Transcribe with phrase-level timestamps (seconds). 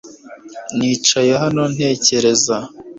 [0.77, 2.57] Nicaye hano ntekereza.